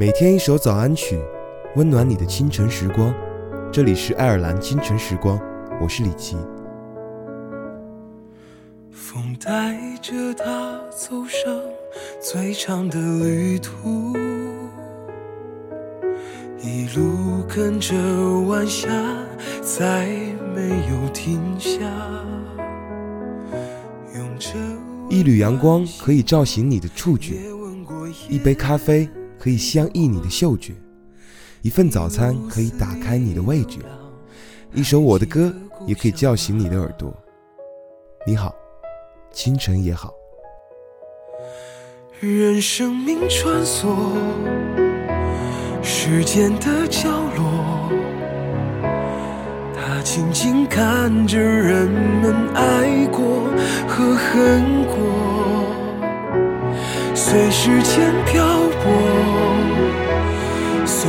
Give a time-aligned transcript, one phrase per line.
[0.00, 1.20] 每天一首早安曲，
[1.76, 3.14] 温暖你的清晨时光。
[3.70, 5.38] 这里是爱尔兰清晨时光，
[5.78, 6.38] 我是李琦。
[8.90, 11.54] 风带着他走上
[12.18, 14.16] 最长的旅途，
[16.62, 17.94] 一路跟着
[18.48, 18.88] 晚霞，
[19.60, 20.06] 再
[20.54, 21.78] 没有停下。
[24.16, 24.48] 用着
[25.10, 27.34] 一缕阳光可以照醒你的触觉，
[28.30, 29.06] 一杯咖啡
[29.40, 30.74] 可以相依你的嗅觉，
[31.62, 33.80] 一份早餐可以打开你的味觉，
[34.74, 35.50] 一首我的歌
[35.86, 37.10] 也可以叫醒你的耳朵。
[38.26, 38.54] 你好，
[39.32, 40.12] 清晨也好。
[42.20, 43.96] 任生命穿梭
[45.82, 47.90] 时间的角落，
[49.74, 53.48] 他静静看着人们爱过
[53.88, 54.98] 和恨过，
[57.14, 58.44] 随时间漂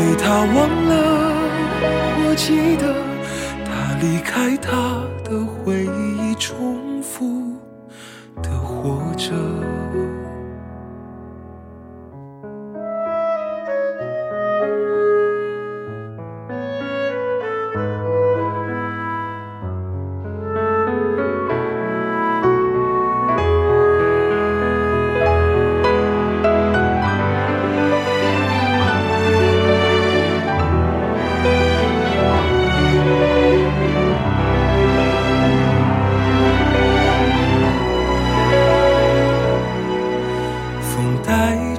[0.01, 0.93] 泊，随他忘了
[2.23, 2.93] 我记得，
[3.63, 4.71] 他离开他
[5.23, 7.55] 的回忆，重复
[8.41, 9.31] 的活着。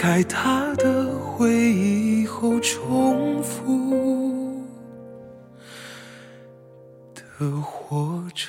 [0.00, 4.62] 开他的回忆后，重复
[7.12, 8.46] 的活着。